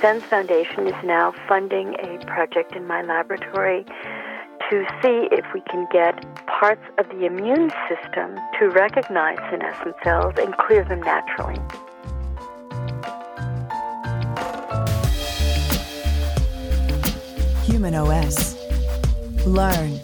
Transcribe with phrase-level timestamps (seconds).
[0.00, 3.84] SENS Foundation is now funding a project in my laboratory
[4.70, 6.14] to see if we can get
[6.46, 11.58] parts of the immune system to recognize senescent cells and clear them naturally.
[17.64, 18.54] Human OS.
[19.46, 19.98] Learn,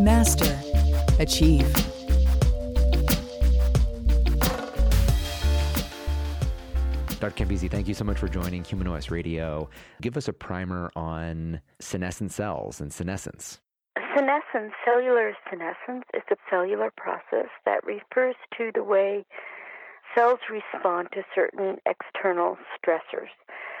[0.00, 0.58] master,
[1.18, 1.85] achieve.
[7.18, 7.44] Dr.
[7.44, 9.70] Campisi, thank you so much for joining Human OS Radio.
[10.02, 13.58] Give us a primer on senescent cells and senescence.
[14.14, 19.24] Senescence, cellular senescence, is a cellular process that refers to the way
[20.14, 23.32] cells respond to certain external stressors.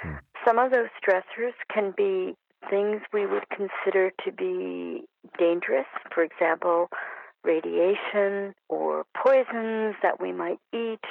[0.02, 0.14] Hmm.
[0.42, 2.36] Some of those stressors can be
[2.70, 5.04] things we would consider to be
[5.38, 6.88] dangerous, for example,
[7.44, 11.04] radiation or poisons that we might eat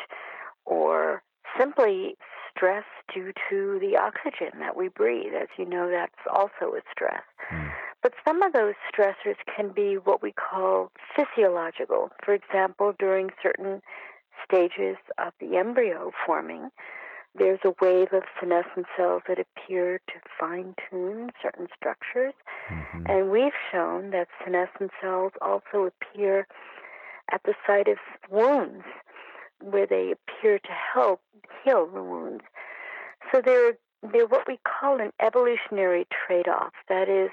[0.66, 1.22] or
[1.58, 2.18] simply
[2.55, 5.34] stress due to the oxygen that we breathe.
[5.40, 7.24] As you know, that's also a stress.
[7.52, 7.71] Mm.
[8.02, 12.10] But some of those stressors can be what we call physiological.
[12.24, 13.82] For example, during certain
[14.46, 16.70] stages of the embryo forming,
[17.38, 22.34] there's a wave of senescent cells that appear to fine tune certain structures.
[22.71, 23.05] Mm-hmm.
[23.10, 26.48] And we've shown that senescent cells also appear
[27.32, 27.98] at the site of
[28.30, 28.85] wounds
[29.66, 31.21] where they appear to help
[31.63, 32.44] heal the wounds.
[33.32, 33.77] So they're
[34.12, 36.74] they're what we call an evolutionary trade-off.
[36.90, 37.32] That is,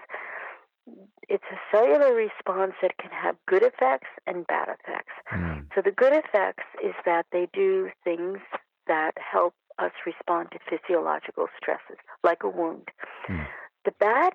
[1.29, 5.13] it's a cellular response that can have good effects and bad effects.
[5.31, 5.67] Mm.
[5.75, 8.39] So the good effects is that they do things
[8.87, 12.89] that help us respond to physiological stresses, like a wound.
[13.29, 13.47] Mm.
[13.85, 14.33] The bad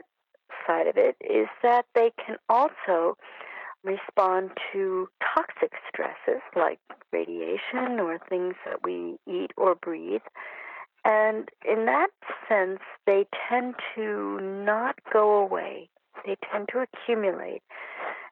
[0.67, 3.17] side of it is that they can also
[3.83, 6.79] respond to toxic stresses like
[7.11, 10.21] radiation or things that we eat or breathe.
[11.05, 12.09] And in that
[12.49, 15.89] sense, they tend to not go away.
[16.25, 17.61] They tend to accumulate.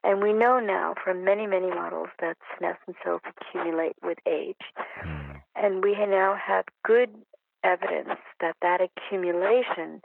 [0.03, 4.56] And we know now from many, many models that senescent cells accumulate with age.
[5.02, 5.38] Hmm.
[5.56, 7.09] And we now have good
[7.64, 10.02] evidence that that accumulation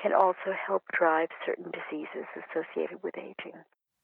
[0.00, 3.58] can also help drive certain diseases associated with aging.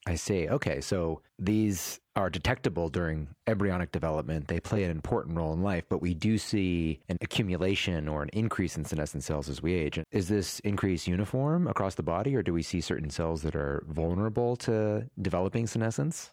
[0.07, 0.49] I see.
[0.49, 0.81] Okay.
[0.81, 4.49] So these are detectable during embryonic development.
[4.49, 8.29] They play an important role in life, but we do see an accumulation or an
[8.33, 10.01] increase in senescent cells as we age.
[10.11, 13.85] Is this increase uniform across the body, or do we see certain cells that are
[13.89, 16.33] vulnerable to developing senescence?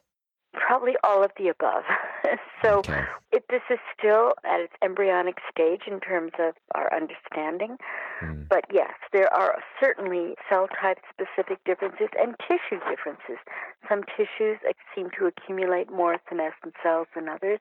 [0.69, 1.81] Probably all of the above.
[2.61, 3.01] so okay.
[3.31, 7.77] it, this is still at its embryonic stage in terms of our understanding.
[8.21, 8.47] Mm.
[8.47, 13.41] But yes, there are certainly cell type specific differences and tissue differences.
[13.89, 14.59] Some tissues
[14.95, 17.59] seem to accumulate more senescent cells than others,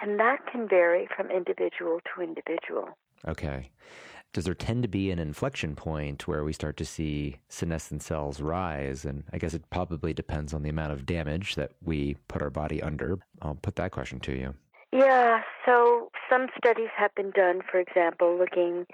[0.00, 2.90] and that can vary from individual to individual.
[3.26, 3.70] Okay
[4.32, 8.40] does there tend to be an inflection point where we start to see senescent cells
[8.40, 9.04] rise?
[9.04, 12.50] And I guess it probably depends on the amount of damage that we put our
[12.50, 13.18] body under.
[13.40, 14.54] I'll put that question to you.
[14.92, 18.86] Yeah, so some studies have been done, for example, looking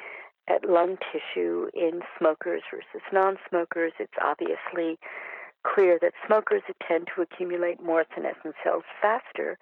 [0.49, 3.93] at lung tissue in smokers versus non smokers.
[3.99, 4.99] It's obviously
[5.67, 9.59] clear that smokers tend to accumulate more senescent cells faster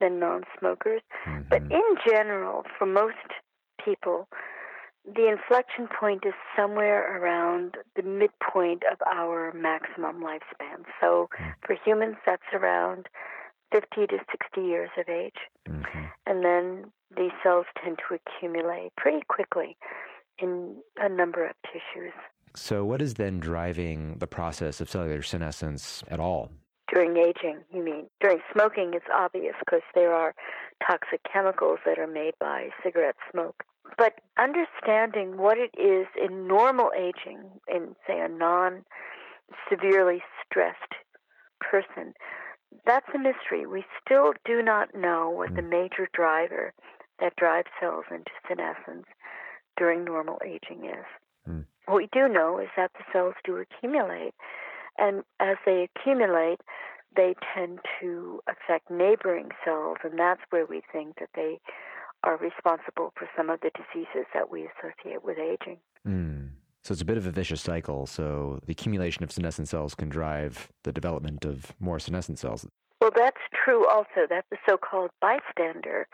[0.00, 1.02] than non smokers.
[1.26, 1.42] Mm-hmm.
[1.48, 3.16] But in general, for most
[3.82, 4.28] people,
[5.14, 10.84] the inflection point is somewhere around the midpoint of our maximum lifespan.
[11.00, 11.50] So hmm.
[11.64, 13.08] for humans, that's around
[13.72, 15.36] 50 to 60 years of age.
[15.68, 16.04] Mm-hmm.
[16.26, 19.76] And then these cells tend to accumulate pretty quickly
[20.38, 22.12] in a number of tissues.
[22.56, 26.50] So, what is then driving the process of cellular senescence at all?
[26.92, 28.06] During aging, you mean?
[28.20, 30.34] During smoking, it's obvious because there are
[30.86, 33.62] toxic chemicals that are made by cigarette smoke.
[33.96, 38.84] But understanding what it is in normal aging, in, say, a non
[39.68, 40.94] severely stressed
[41.60, 42.12] person,
[42.86, 43.66] that's a mystery.
[43.66, 45.70] We still do not know what the mm.
[45.70, 46.72] major driver
[47.20, 49.06] that drives cells into senescence
[49.76, 51.06] during normal aging is.
[51.48, 51.64] Mm.
[51.86, 54.34] What we do know is that the cells do accumulate.
[54.98, 56.60] And as they accumulate,
[57.16, 61.58] they tend to affect neighboring cells, and that's where we think that they
[62.24, 65.78] are responsible for some of the diseases that we associate with aging.
[66.06, 66.50] Mm.
[66.82, 68.06] So it's a bit of a vicious cycle.
[68.06, 72.66] So the accumulation of senescent cells can drive the development of more senescent cells.
[73.00, 74.26] Well, that's true also.
[74.28, 76.08] That's the so called bystander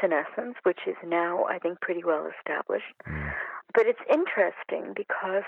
[0.00, 2.94] senescence, which is now, I think, pretty well established.
[3.06, 3.32] Mm.
[3.74, 5.44] But it's interesting because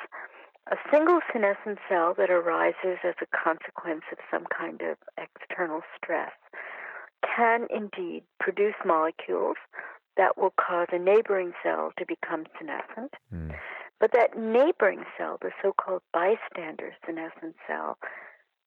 [0.70, 6.32] a single senescent cell that arises as a consequence of some kind of external stress
[7.24, 9.56] can indeed produce molecules
[10.16, 13.14] that will cause a neighboring cell to become senescent.
[13.34, 13.54] Mm.
[14.00, 17.98] But that neighboring cell, the so called bystander senescent cell,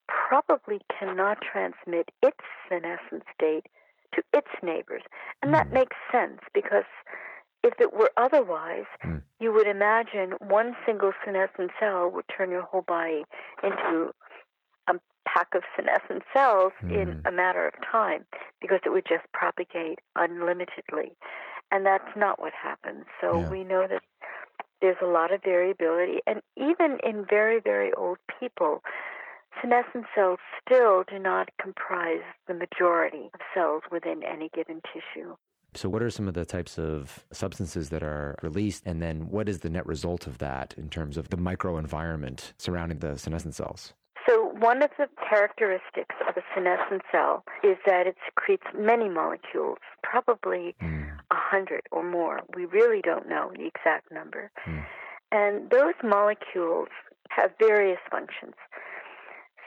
[0.08, 2.38] probably cannot transmit its
[2.68, 3.66] senescent state
[4.14, 5.02] to its neighbors.
[5.42, 5.74] And that hmm.
[5.74, 6.84] makes sense because
[7.62, 9.20] if it were otherwise, mm.
[9.40, 13.24] you would imagine one single senescent cell would turn your whole body
[13.62, 14.14] into
[14.88, 14.94] a
[15.28, 17.02] pack of senescent cells mm.
[17.02, 17.26] in hmm.
[17.26, 18.24] a matter of time
[18.60, 21.16] because it would just propagate unlimitedly.
[21.70, 23.04] And that's not what happens.
[23.20, 23.50] So yeah.
[23.50, 24.02] we know that
[24.80, 26.20] there's a lot of variability.
[26.26, 28.82] And even in very, very old people,
[29.60, 35.34] senescent cells still do not comprise the majority of cells within any given tissue.
[35.74, 38.84] So, what are some of the types of substances that are released?
[38.86, 43.00] And then, what is the net result of that in terms of the microenvironment surrounding
[43.00, 43.92] the senescent cells?
[44.58, 50.74] One of the characteristics of a senescent cell is that it secretes many molecules, probably
[50.82, 51.04] mm.
[51.04, 51.18] a mm.
[51.30, 52.40] hundred or more.
[52.56, 54.50] We really don't know the exact number.
[54.66, 54.84] Mm.
[55.30, 56.88] And those molecules
[57.30, 58.54] have various functions.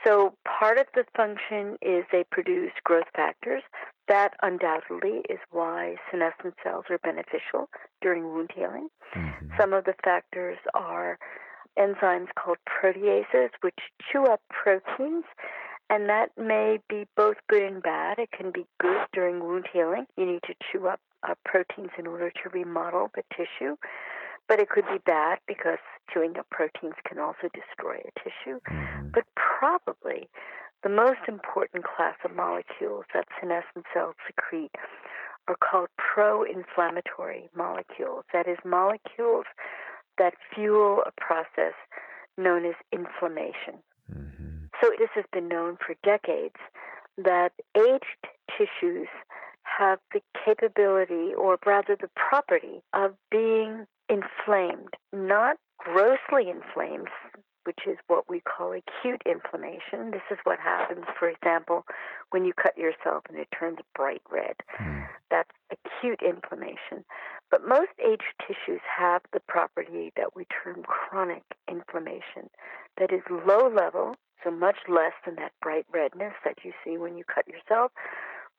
[0.04, 3.62] So, part of the function is they produce growth factors.
[4.08, 8.88] That undoubtedly is why senescent cells are beneficial during wound healing.
[9.14, 9.46] Mm-hmm.
[9.58, 11.18] Some of the factors are
[11.78, 13.78] enzymes called proteases, which
[14.10, 15.24] chew up proteins,
[15.90, 18.18] and that may be both good and bad.
[18.18, 20.06] It can be good during wound healing.
[20.16, 23.76] You need to chew up uh, proteins in order to remodel the tissue.
[24.48, 25.78] But it could be bad because
[26.12, 28.60] chewing up proteins can also destroy a tissue.
[28.68, 29.08] Mm-hmm.
[29.14, 30.28] But probably
[30.82, 34.72] the most important class of molecules that senescent cells secrete
[35.48, 38.24] are called pro inflammatory molecules.
[38.32, 39.46] That is, molecules
[40.22, 41.74] that fuel a process
[42.38, 43.82] known as inflammation.
[44.08, 44.66] Mm-hmm.
[44.80, 46.60] So, this has been known for decades
[47.18, 48.22] that aged
[48.56, 49.08] tissues
[49.64, 57.08] have the capability, or rather the property, of being inflamed, not grossly inflamed,
[57.64, 60.10] which is what we call acute inflammation.
[60.12, 61.84] This is what happens, for example,
[62.30, 64.56] when you cut yourself and it turns bright red.
[64.80, 65.06] Mm.
[65.30, 67.04] That's acute inflammation.
[67.52, 72.48] But most aged tissues have the property that we term chronic inflammation,
[72.98, 77.18] that is low level, so much less than that bright redness that you see when
[77.18, 77.92] you cut yourself,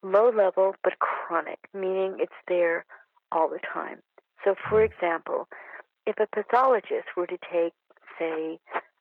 [0.03, 2.85] low level but chronic, meaning it's there
[3.31, 3.97] all the time.
[4.45, 5.47] So, for example,
[6.05, 7.73] if a pathologist were to take,
[8.19, 8.59] say,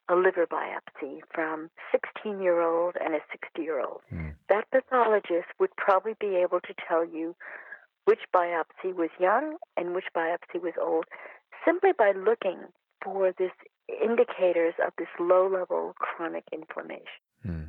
[0.09, 4.01] a liver biopsy from 16 year old and a 60 year old.
[4.13, 4.35] Mm.
[4.49, 7.37] That pathologist would probably be able to tell you
[8.05, 11.05] which biopsy was young and which biopsy was old
[11.65, 12.59] simply by looking
[13.03, 13.53] for this
[13.89, 17.23] indicators of this low level chronic inflammation.
[17.47, 17.69] Mm.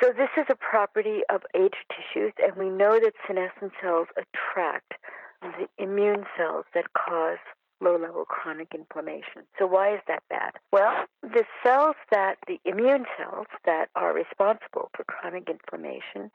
[0.00, 4.94] So this is a property of aged tissues and we know that senescent cells attract
[5.42, 7.38] the immune cells that cause
[7.80, 9.42] low level chronic inflammation.
[9.58, 10.52] So, why is that bad?
[10.72, 16.30] Well, the cells that, the immune cells that are responsible for chronic inflammation,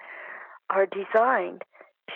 [0.69, 1.63] are designed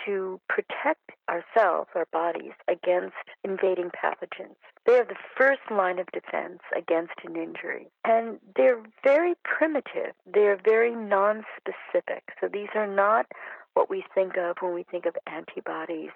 [0.04, 4.56] to protect ourselves, our bodies, against invading pathogens.
[4.86, 7.88] They are the first line of defense against an injury.
[8.04, 10.14] And they're very primitive.
[10.26, 12.24] They're very non-specific.
[12.40, 13.26] So these are not
[13.74, 16.10] what we think of when we think of antibodies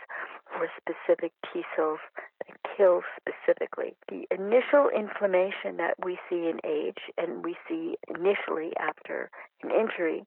[0.55, 2.01] or specific T cells
[2.47, 3.95] that kill specifically.
[4.09, 9.31] The initial inflammation that we see in age and we see initially after
[9.63, 10.25] an injury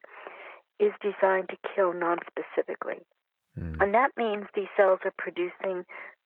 [0.79, 2.99] is designed to kill non-specifically.
[3.59, 3.81] Mm.
[3.81, 5.85] And that means these cells are producing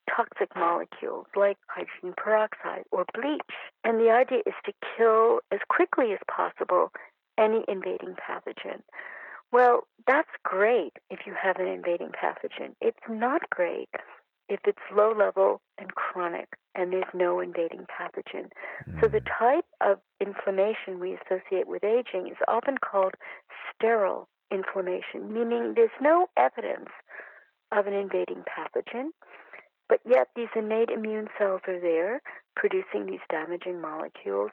[0.09, 3.41] toxic molecules like hydrogen peroxide or bleach.
[3.83, 6.91] And the idea is to kill as quickly as possible
[7.37, 8.81] any invading pathogen.
[9.51, 12.75] Well, that's great if you have an invading pathogen.
[12.81, 13.89] It's not great
[14.49, 18.49] if it's low level and chronic and there's no invading pathogen.
[18.89, 19.01] Mm.
[19.01, 19.39] So the mm.
[19.39, 23.13] type of inflammation we associate with aging is often called
[23.73, 26.89] sterile inflammation, meaning there's no evidence
[27.71, 29.09] of an invading pathogen,
[29.89, 32.21] but yet these innate immune cells are there
[32.55, 34.51] producing these damaging molecules,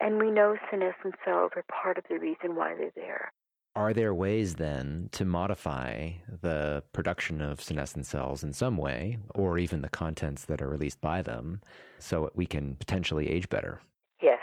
[0.00, 3.32] and we know senescent cells are part of the reason why they're there.
[3.76, 9.58] Are there ways then to modify the production of senescent cells in some way, or
[9.58, 11.60] even the contents that are released by them,
[11.98, 13.80] so we can potentially age better?
[14.22, 14.38] Yes.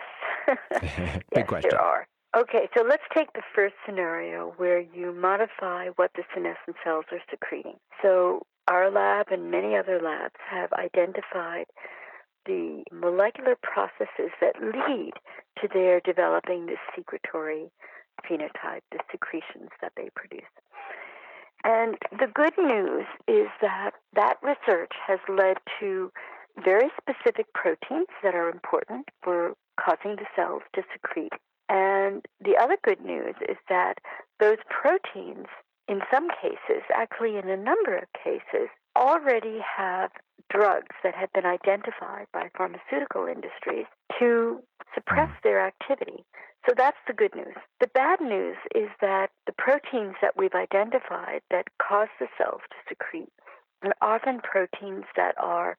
[0.72, 1.72] Big yes, question.
[1.72, 2.08] There are.
[2.36, 7.22] Okay, so let's take the first scenario where you modify what the senescent cells are
[7.30, 7.76] secreting.
[8.02, 11.66] So, our lab and many other labs have identified
[12.48, 15.14] the molecular processes that lead
[15.62, 17.70] to their developing this secretory
[18.28, 20.50] phenotype, the secretions that they produce.
[21.64, 26.12] And the good news is that that research has led to
[26.64, 31.34] very specific proteins that are important for causing the cells to secrete.
[31.70, 34.00] And the other good news is that
[34.40, 35.48] those proteins,
[35.88, 40.12] in some cases, actually in a number of cases, already have
[40.50, 43.86] drugs that have been identified by pharmaceutical industries
[44.20, 44.62] to
[44.94, 45.42] suppress mm.
[45.44, 46.24] their activity.
[46.68, 47.56] So that's the good news.
[47.80, 52.76] The bad news is that the proteins that we've identified that cause the cells to
[52.88, 53.32] secrete
[53.84, 55.78] are often proteins that are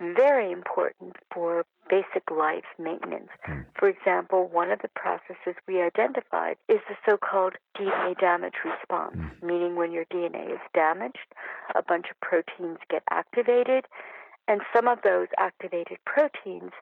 [0.00, 3.28] very important for basic life maintenance.
[3.44, 3.62] Hmm.
[3.78, 9.16] For example, one of the processes we identified is the so called DNA damage response,
[9.16, 9.42] mm.
[9.42, 11.34] meaning when your DNA is damaged,
[11.74, 13.86] a bunch of proteins get activated,
[14.46, 16.72] and some of those activated proteins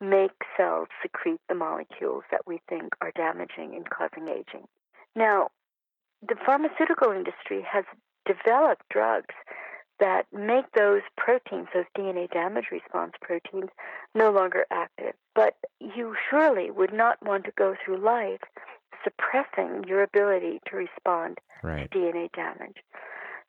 [0.00, 4.66] make cells secrete the molecules that we think are damaging and causing aging.
[5.14, 5.48] Now,
[6.26, 7.84] the pharmaceutical industry has
[8.26, 9.34] developed drugs
[10.00, 13.70] that make those proteins, those DNA damage response proteins,
[14.14, 15.14] no longer active.
[15.34, 18.40] But you surely would not want to go through life
[19.02, 21.90] suppressing your ability to respond right.
[21.90, 22.78] to DNA damage.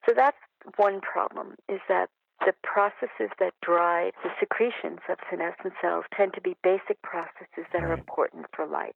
[0.07, 0.37] So that's
[0.77, 2.09] one problem, is that
[2.45, 7.81] the processes that drive the secretions of senescent cells tend to be basic processes that
[7.81, 7.89] right.
[7.89, 8.93] are important for life.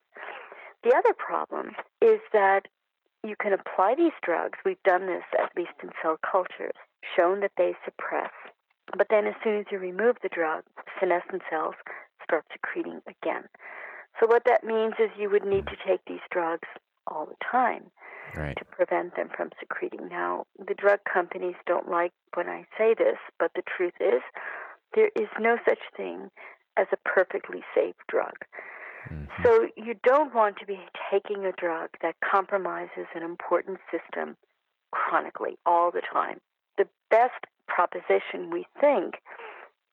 [0.83, 2.67] The other problem is that
[3.23, 4.59] you can apply these drugs.
[4.65, 6.75] We've done this at least in cell cultures
[7.17, 8.31] shown that they suppress.
[8.97, 10.63] But then, as soon as you remove the drug,
[10.99, 11.75] senescent cells
[12.23, 13.43] start secreting again.
[14.19, 16.67] So, what that means is you would need to take these drugs
[17.07, 17.83] all the time
[18.35, 18.57] right.
[18.57, 20.07] to prevent them from secreting.
[20.09, 24.21] Now, the drug companies don't like when I say this, but the truth is
[24.95, 26.29] there is no such thing
[26.77, 28.33] as a perfectly safe drug.
[29.11, 29.43] Mm-hmm.
[29.43, 30.79] So, you don't want to be
[31.11, 34.35] taking a drug that compromises an important system
[34.91, 36.39] chronically all the time
[36.79, 39.15] the best proposition we think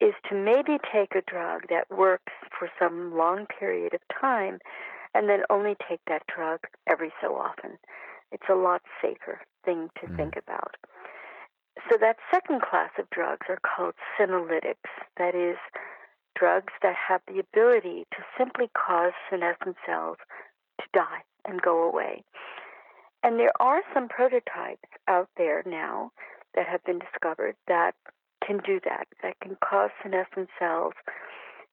[0.00, 4.58] is to maybe take a drug that works for some long period of time
[5.14, 7.78] and then only take that drug every so often.
[8.30, 10.16] It's a lot safer thing to mm.
[10.16, 10.76] think about.
[11.90, 14.90] So that second class of drugs are called senolytics.
[15.18, 15.56] That is,
[16.38, 20.18] drugs that have the ability to simply cause senescent cells
[20.80, 22.22] to die and go away.
[23.22, 26.12] And there are some prototypes out there now
[26.56, 27.94] that have been discovered that
[28.44, 30.94] can do that, that can cause senescent cells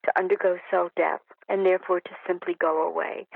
[0.06, 3.28] to undergo cell death and therefore to simply go away.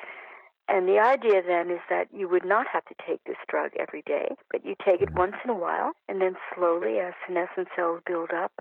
[0.70, 4.04] And the idea then is that you would not have to take this drug every
[4.06, 8.02] day, but you take it once in a while, and then slowly, as senescent cells
[8.06, 8.52] build up,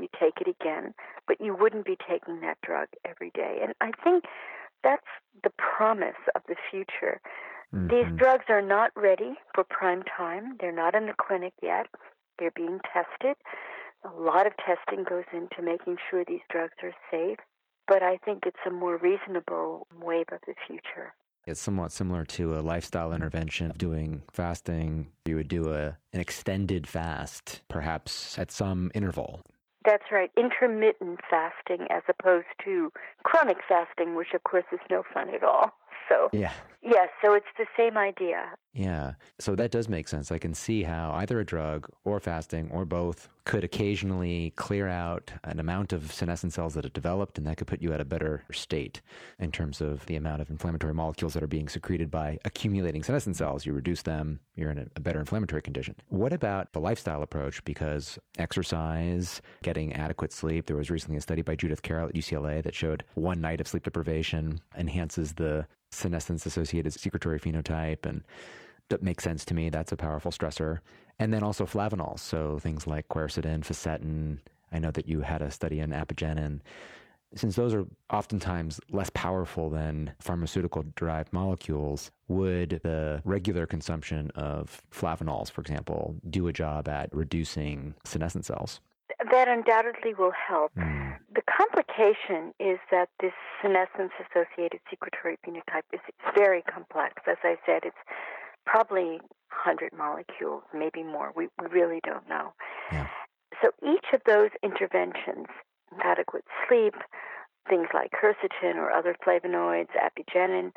[0.00, 0.92] you take it again.
[1.28, 3.60] But you wouldn't be taking that drug every day.
[3.62, 4.24] And I think
[4.82, 5.06] that's
[5.44, 7.20] the promise of the future.
[7.72, 7.88] Mm-hmm.
[7.88, 11.86] These drugs are not ready for prime time, they're not in the clinic yet.
[12.38, 13.36] They're being tested.
[14.04, 17.38] A lot of testing goes into making sure these drugs are safe,
[17.86, 21.14] but I think it's a more reasonable wave of the future.
[21.44, 25.08] It's somewhat similar to a lifestyle intervention of doing fasting.
[25.24, 29.40] You would do a, an extended fast, perhaps at some interval.
[29.84, 32.92] That's right, intermittent fasting as opposed to
[33.24, 35.72] chronic fasting, which of course is no fun at all.
[36.08, 36.52] So, yeah.
[36.84, 38.50] Yes, so it's the same idea.
[38.74, 39.12] Yeah.
[39.38, 40.32] So that does make sense.
[40.32, 45.30] I can see how either a drug or fasting or both could occasionally clear out
[45.44, 48.04] an amount of senescent cells that have developed, and that could put you at a
[48.04, 49.00] better state
[49.38, 53.36] in terms of the amount of inflammatory molecules that are being secreted by accumulating senescent
[53.36, 53.64] cells.
[53.64, 55.94] You reduce them, you're in a better inflammatory condition.
[56.08, 57.62] What about the lifestyle approach?
[57.64, 62.60] Because exercise, getting adequate sleep, there was recently a study by Judith Carroll at UCLA
[62.62, 68.24] that showed one night of sleep deprivation enhances the senescence associated secretory phenotype and
[68.88, 69.70] that makes sense to me.
[69.70, 70.80] That's a powerful stressor.
[71.18, 74.38] And then also flavanols, so things like quercetin, fisetin.
[74.70, 76.60] I know that you had a study in apigenin.
[77.34, 84.82] Since those are oftentimes less powerful than pharmaceutical derived molecules, would the regular consumption of
[84.90, 88.80] flavanols, for example, do a job at reducing senescent cells?
[89.30, 90.72] That undoubtedly will help.
[90.74, 91.16] Mm.
[91.34, 96.00] The complication is that this senescence associated secretory phenotype is
[96.34, 97.22] very complex.
[97.26, 97.96] As I said, it's
[98.66, 99.20] probably
[99.64, 101.32] 100 molecules, maybe more.
[101.34, 102.52] We, we really don't know.
[102.90, 103.06] Yeah.
[103.62, 105.46] So each of those interventions,
[106.02, 106.94] adequate sleep,
[107.68, 110.72] things like quercetin or other flavonoids, apigenin,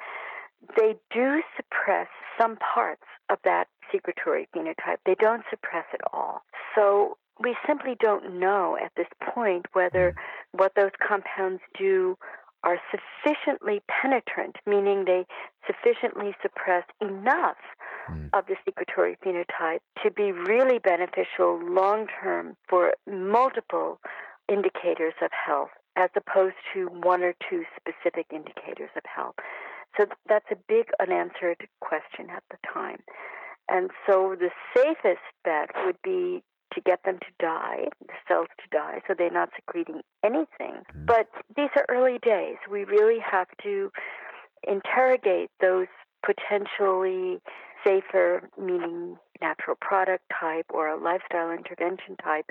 [0.78, 2.08] they do suppress
[2.40, 4.98] some parts of that secretory phenotype.
[5.06, 6.44] They don't suppress it all.
[6.76, 10.60] So we simply don't know at this point whether mm.
[10.60, 12.18] what those compounds do
[12.64, 15.26] are sufficiently penetrant, meaning they
[15.68, 17.58] sufficiently suppress enough
[18.10, 18.30] mm.
[18.34, 24.00] of the secretory phenotype to be really beneficial long term for multiple
[24.50, 29.36] indicators of health as opposed to one or two specific indicators of health.
[29.98, 33.02] So that's a big unanswered question at the time.
[33.70, 36.44] And so the safest bet would be
[36.76, 40.46] to get them to die, the cells to die, so they're not secreting anything.
[40.60, 41.06] Mm-hmm.
[41.06, 42.58] But these are early days.
[42.70, 43.92] We really have to
[44.68, 45.88] interrogate those
[46.26, 47.40] potentially
[47.86, 52.46] safer, meaning natural product type or a lifestyle intervention type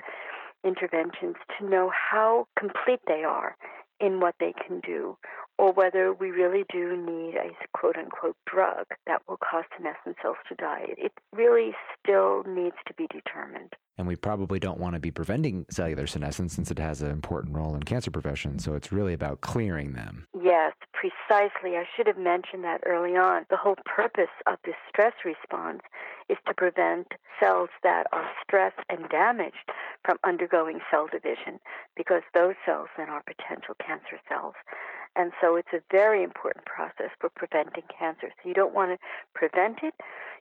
[0.63, 3.55] interventions to know how complete they are
[3.99, 5.17] in what they can do,
[5.57, 10.37] or whether we really do need a quote unquote drug that will cause senescent cells
[10.49, 10.85] to die.
[10.97, 13.73] It really still needs to be determined.
[13.97, 17.55] And we probably don't want to be preventing cellular senescence since it has an important
[17.55, 18.59] role in cancer prevention.
[18.59, 20.27] So it's really about clearing them.
[20.37, 21.77] Yes, precisely.
[21.77, 23.45] I should have mentioned that early on.
[23.49, 25.79] The whole purpose of this stress response
[26.27, 27.07] is to prevent
[27.39, 29.71] cells that are stressed and damaged
[30.03, 31.59] from undergoing cell division
[31.95, 34.55] because those cells then are potential cancer cells.
[35.15, 38.27] And so it's a very important process for preventing cancer.
[38.41, 38.97] So you don't want to
[39.33, 39.93] prevent it.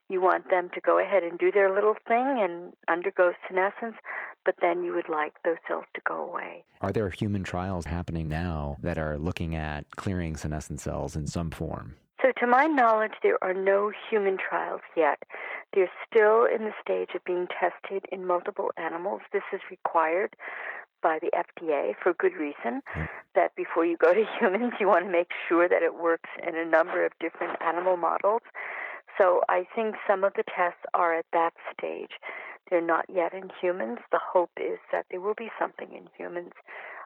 [0.08, 3.96] You want them to go ahead and do their little thing and undergo senescence,
[4.44, 6.62] but then you would like those cells to go away.
[6.82, 11.50] Are there human trials happening now that are looking at clearing senescent cells in some
[11.50, 11.96] form?
[12.20, 15.22] So, to my knowledge, there are no human trials yet.
[15.74, 19.22] They're still in the stage of being tested in multiple animals.
[19.32, 20.36] This is required
[21.04, 23.04] by the FDA for good reason mm-hmm.
[23.36, 26.56] that before you go to humans, you want to make sure that it works in
[26.56, 28.42] a number of different animal models.
[29.18, 32.10] So I think some of the tests are at that stage.
[32.70, 33.98] They're not yet in humans.
[34.10, 36.52] The hope is that there will be something in humans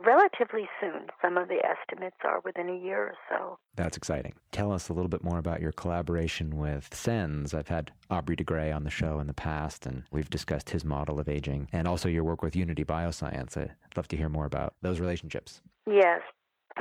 [0.05, 1.09] relatively soon.
[1.21, 3.59] Some of the estimates are within a year or so.
[3.75, 4.35] That's exciting.
[4.53, 7.55] Tell us a little bit more about your collaboration with SENS.
[7.55, 10.85] I've had Aubrey de Grey on the show in the past, and we've discussed his
[10.85, 13.57] model of aging, and also your work with Unity Bioscience.
[13.57, 15.61] I'd love to hear more about those relationships.
[15.87, 16.21] Yes.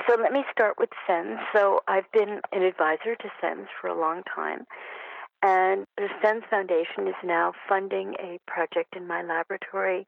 [0.07, 1.39] So let me start with SENS.
[1.53, 4.67] So I've been an advisor to SENS for a long time.
[5.43, 10.07] And the SENS Foundation is now funding a project in my laboratory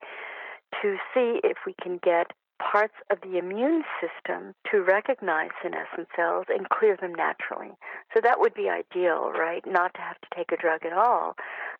[0.81, 6.45] to see if we can get parts of the immune system to recognize senescent cells
[6.49, 7.71] and clear them naturally.
[8.13, 9.63] So that would be ideal, right?
[9.65, 11.35] Not to have to take a drug at all,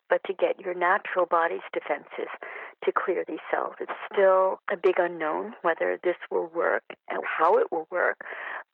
[0.08, 2.30] but to get your natural body's defenses
[2.84, 3.74] to clear these cells.
[3.78, 8.24] It's still a big unknown whether this will work and how it will work,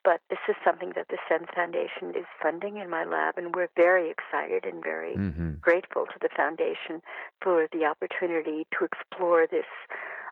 [0.07, 3.69] but this is something that the SENS Foundation is funding in my lab, and we're
[3.75, 5.55] very excited and very mm-hmm.
[5.61, 7.03] grateful to the foundation
[7.43, 9.67] for the opportunity to explore this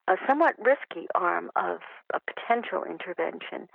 [0.07, 1.81] a somewhat risky arm of
[2.15, 3.69] a potential intervention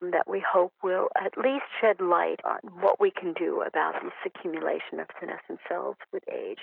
[0.00, 4.12] that we hope will at least shed light on what we can do about this
[4.24, 6.60] accumulation of senescent cells with age.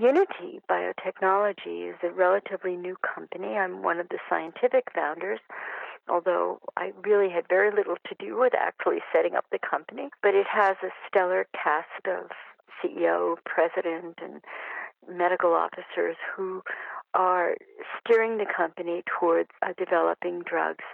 [0.00, 3.56] Unity Biotechnology is a relatively new company.
[3.56, 5.40] I'm one of the scientific founders,
[6.08, 10.10] although I really had very little to do with actually setting up the company.
[10.22, 12.30] But it has a stellar cast of
[12.82, 14.40] CEO, president, and
[15.08, 16.62] medical officers who
[17.14, 17.56] are
[18.00, 20.84] steering the company towards uh, developing drugs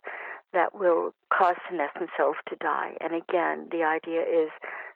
[0.53, 2.97] that will cause senescent cells to die.
[3.01, 4.51] And again, the idea is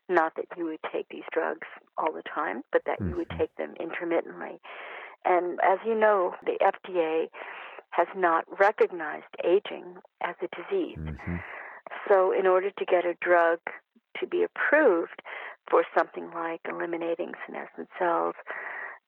[0.09, 1.66] not that you would take these drugs
[1.98, 3.11] all the time, but that mm-hmm.
[3.11, 3.38] you would mm-hmm.
[3.38, 4.61] take them intermittently.
[5.25, 7.27] And as you know, the FDA
[7.92, 10.98] has not recognized aging as a disease.
[10.98, 11.37] Mm-hmm.
[12.09, 13.59] So, in order to get a drug
[14.20, 15.22] to be approved
[15.70, 18.35] for something like eliminating senescent cells,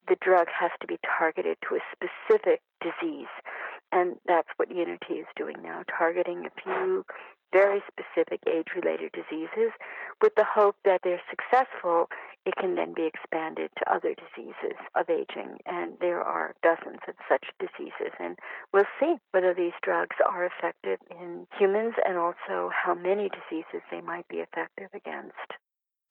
[0.09, 3.33] the drug has to be targeted to a specific disease.
[3.91, 7.05] And that's what Unity is doing now, targeting a few
[7.53, 9.71] very specific age related diseases
[10.21, 12.09] with the hope that they're successful,
[12.47, 15.59] it can then be expanded to other diseases of aging.
[15.67, 18.13] And there are dozens of such diseases.
[18.19, 18.39] And
[18.73, 24.01] we'll see whether these drugs are effective in humans and also how many diseases they
[24.01, 25.55] might be effective against.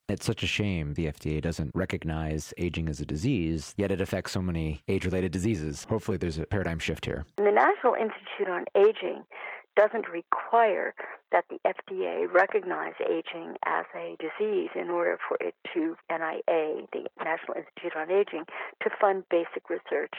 [0.10, 4.34] It's such a shame the FDA doesn't recognize aging as a disease, yet it affects
[4.34, 5.86] so many age related diseases.
[5.90, 7.26] Hopefully, there's a paradigm shift here.
[7.38, 9.24] The National Institute on Aging
[9.76, 10.94] doesn't require
[11.32, 17.08] that the FDA recognize aging as a disease in order for it to, NIA, the
[17.24, 18.46] National Institute on Aging,
[18.82, 20.14] to fund basic research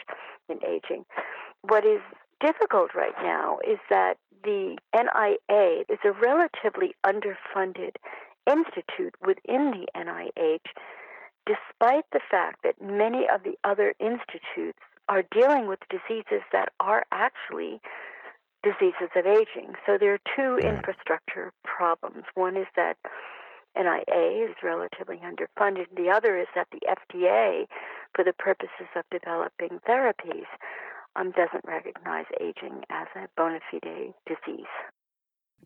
[0.49, 1.05] in aging.
[1.61, 2.01] What is
[2.41, 7.95] difficult right now is that the NIA is a relatively underfunded
[8.45, 10.67] institute within the NIH,
[11.45, 17.05] despite the fact that many of the other institutes are dealing with diseases that are
[17.11, 17.79] actually
[18.65, 19.75] diseases of aging.
[19.85, 22.25] So there are two infrastructure problems.
[22.33, 22.97] One is that
[23.77, 25.85] NIA is relatively underfunded.
[25.95, 27.67] The other is that the FDA,
[28.15, 30.49] for the purposes of developing therapies,
[31.15, 34.65] um, doesn't recognize aging as a bona fide disease.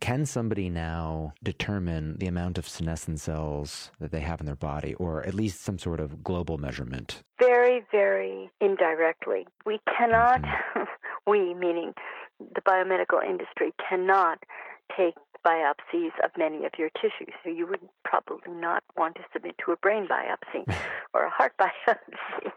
[0.02, 4.94] Can somebody now determine the amount of senescent cells that they have in their body,
[4.96, 7.22] or at least some sort of global measurement?
[7.38, 9.46] Very, very indirectly.
[9.66, 10.84] We cannot, mm-hmm.
[11.30, 11.94] we meaning
[12.40, 14.40] the biomedical industry, cannot
[14.96, 17.34] take biopsies of many of your tissues.
[17.44, 20.66] So you would probably not want to submit to a brain biopsy
[21.14, 22.52] or a heart biopsy.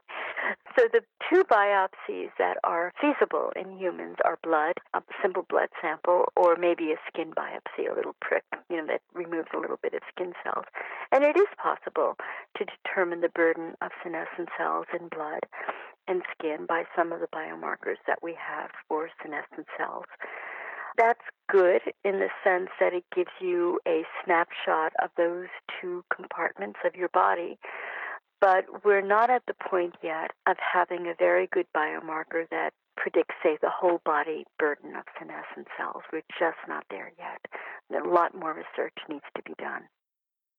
[0.76, 6.24] So the two biopsies that are feasible in humans are blood, a simple blood sample,
[6.34, 9.94] or maybe a skin biopsy, a little prick, you know, that removes a little bit
[9.94, 10.64] of skin cells.
[11.12, 12.16] And it is possible
[12.56, 15.40] to determine the burden of senescent cells in blood
[16.08, 20.04] and skin by some of the biomarkers that we have for senescent cells.
[20.98, 25.48] That's good in the sense that it gives you a snapshot of those
[25.80, 27.58] two compartments of your body
[28.42, 33.36] but we're not at the point yet of having a very good biomarker that predicts,
[33.40, 36.02] say, the whole body burden of senescent cells.
[36.12, 38.02] We're just not there yet.
[38.04, 39.82] A lot more research needs to be done.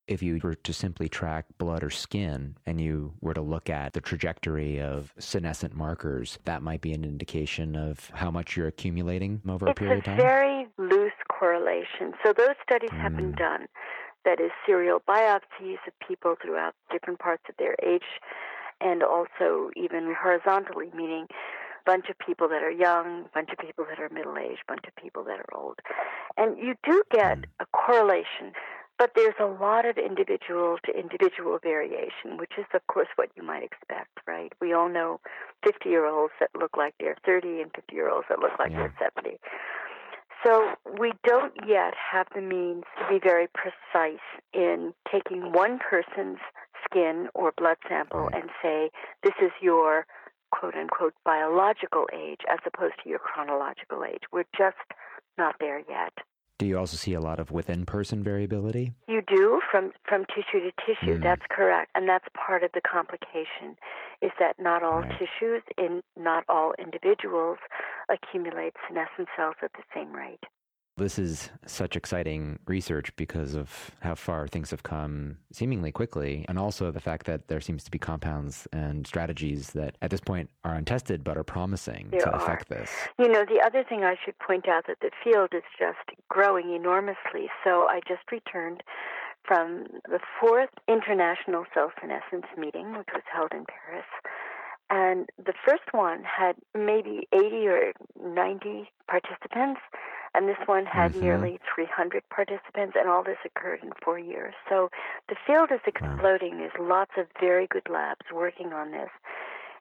[0.07, 3.93] If you were to simply track blood or skin and you were to look at
[3.93, 9.41] the trajectory of senescent markers, that might be an indication of how much you're accumulating
[9.47, 10.15] over it's a period of time?
[10.15, 12.13] It's a very loose correlation.
[12.23, 13.01] So those studies mm.
[13.01, 13.37] have been mm.
[13.37, 13.67] done
[14.25, 18.03] that is serial biopsies of people throughout different parts of their age
[18.81, 23.57] and also even horizontally, meaning a bunch of people that are young, a bunch of
[23.57, 25.79] people that are middle aged, a bunch of people that are old.
[26.37, 27.43] And you do get hmm.
[27.59, 28.53] a correlation,
[28.99, 33.43] but there's a lot of individual to individual variation, which is, of course, what you
[33.43, 34.53] might expect, right?
[34.61, 35.19] We all know
[35.65, 38.71] 50 year olds that look like they're 30 and 50 year olds that look like
[38.71, 38.87] yeah.
[38.99, 39.37] they're 70.
[40.45, 44.19] So we don't yet have the means to be very precise
[44.53, 46.39] in taking one person's
[46.83, 48.89] skin or blood sample and say,
[49.23, 50.05] this is your
[50.51, 54.23] quote unquote biological age as opposed to your chronological age.
[54.31, 54.75] We're just
[55.37, 56.13] not there yet.
[56.59, 58.93] Do you also see a lot of within person variability?
[59.07, 61.17] You do from from tissue to tissue.
[61.17, 61.23] Mm.
[61.23, 63.75] That's correct, and that's part of the complication.
[64.21, 65.11] Is that not all right.
[65.11, 67.57] tissues in not all individuals
[68.09, 70.43] accumulate senescent cells at the same rate.
[70.95, 76.59] This is such exciting research because of how far things have come seemingly quickly, and
[76.59, 80.51] also the fact that there seems to be compounds and strategies that at this point
[80.63, 82.35] are untested but are promising there to are.
[82.35, 82.91] affect this.
[83.17, 86.73] You know, the other thing I should point out that the field is just growing
[86.75, 87.49] enormously.
[87.63, 88.83] So I just returned
[89.43, 94.05] from the fourth International Cell Senescence meeting, which was held in Paris.
[94.89, 99.81] And the first one had maybe 80 or 90 participants,
[100.33, 101.21] and this one had mm-hmm.
[101.21, 104.53] nearly 300 participants, and all this occurred in four years.
[104.67, 104.89] So
[105.29, 106.53] the field is exploding.
[106.53, 106.57] Wow.
[106.57, 109.09] There's lots of very good labs working on this.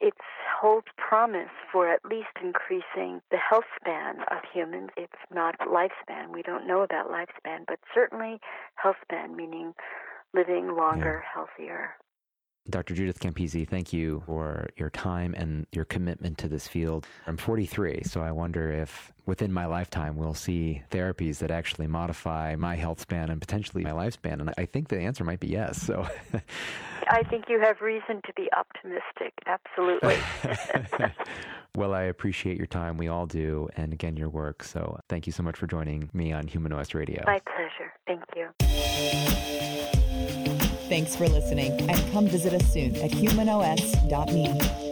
[0.00, 0.14] It
[0.60, 4.90] holds promise for at least increasing the health span of humans.
[4.96, 6.32] It's not lifespan.
[6.32, 8.40] We don't know about lifespan, but certainly
[8.74, 9.74] health span, meaning
[10.34, 11.30] living longer, yeah.
[11.32, 11.90] healthier.
[12.70, 12.94] Dr.
[12.94, 17.06] Judith Campisi, thank you for your time and your commitment to this field.
[17.26, 22.54] I'm 43, so I wonder if within my lifetime we'll see therapies that actually modify
[22.56, 24.40] my health span and potentially my lifespan.
[24.40, 25.82] And I think the answer might be yes.
[25.82, 26.06] So
[27.08, 29.32] I think you have reason to be optimistic.
[29.46, 30.18] Absolutely.
[31.76, 32.96] well, I appreciate your time.
[32.96, 33.68] We all do.
[33.76, 34.62] And again, your work.
[34.62, 37.24] So thank you so much for joining me on Human OS Radio.
[37.26, 37.92] My pleasure.
[38.06, 38.50] Thank you.
[40.92, 44.91] Thanks for listening, and come visit us soon at humanos.me.